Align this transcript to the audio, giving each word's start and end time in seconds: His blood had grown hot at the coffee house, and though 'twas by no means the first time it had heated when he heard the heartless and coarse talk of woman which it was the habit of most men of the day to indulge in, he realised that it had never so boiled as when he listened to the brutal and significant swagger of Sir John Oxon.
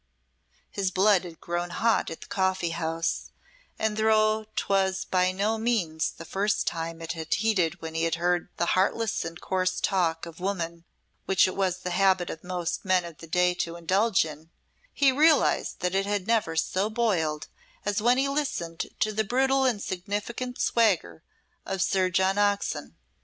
His 0.71 0.89
blood 0.89 1.25
had 1.25 1.39
grown 1.39 1.69
hot 1.69 2.09
at 2.09 2.21
the 2.21 2.27
coffee 2.27 2.71
house, 2.71 3.29
and 3.77 3.97
though 3.97 4.45
'twas 4.55 5.05
by 5.05 5.31
no 5.31 5.59
means 5.59 6.09
the 6.13 6.25
first 6.25 6.65
time 6.65 7.03
it 7.03 7.11
had 7.11 7.31
heated 7.31 7.81
when 7.83 7.93
he 7.93 8.09
heard 8.09 8.49
the 8.57 8.65
heartless 8.73 9.23
and 9.23 9.39
coarse 9.39 9.79
talk 9.79 10.25
of 10.25 10.39
woman 10.39 10.85
which 11.25 11.47
it 11.47 11.55
was 11.55 11.81
the 11.81 11.91
habit 11.91 12.31
of 12.31 12.43
most 12.43 12.83
men 12.83 13.05
of 13.05 13.19
the 13.19 13.27
day 13.27 13.53
to 13.53 13.75
indulge 13.75 14.25
in, 14.25 14.49
he 14.91 15.11
realised 15.11 15.81
that 15.81 15.93
it 15.93 16.07
had 16.07 16.25
never 16.25 16.55
so 16.55 16.89
boiled 16.89 17.47
as 17.85 18.01
when 18.01 18.17
he 18.17 18.27
listened 18.27 18.87
to 18.99 19.11
the 19.11 19.23
brutal 19.23 19.65
and 19.65 19.83
significant 19.83 20.59
swagger 20.59 21.21
of 21.63 21.79
Sir 21.79 22.09
John 22.09 22.39
Oxon. 22.39 22.95